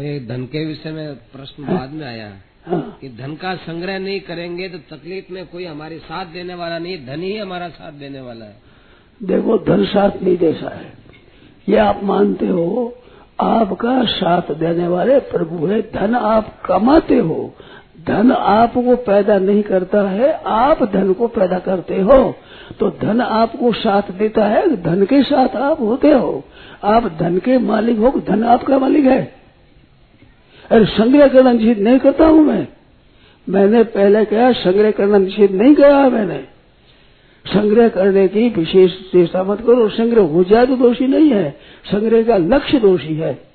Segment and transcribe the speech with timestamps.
[0.00, 2.32] ये धन के विषय में प्रश्न बाद में आया
[2.68, 7.06] कि धन का संग्रह नहीं करेंगे तो तकलीफ़ में कोई हमारी साथ देने वाला नहीं,
[7.06, 8.56] धन ही हमारा साथ देने वाला है।
[9.22, 10.92] देखो, धन साथ नहीं देसा है।
[11.68, 12.94] ये आप मानते हो,
[13.40, 17.54] आपका साथ देने वाले प्रभु है, धन आप कमाते हो।
[18.06, 22.34] धन आपको पैदा नहीं करता है, आप धन को पैदा करते हो।
[22.80, 26.44] तो धन आपको साथ देता है, धन के साथ आप होते हो।
[26.84, 29.37] आप धन के मालिक हो, धन आपका मालिक है।
[30.70, 32.68] अरे संग्रह करना निषेध नहीं करता हूँ मैं।
[33.48, 36.44] मैंने पहले कहा, संग्रह करना निषेध नहीं कहा मैंने।
[37.46, 41.50] संग्रह करने की विशेष चेष्टा मत करो। संग्रह हो जाए तो दोषी नहीं है।
[41.84, 43.47] संग्रह का लक्ष्य दोषी है।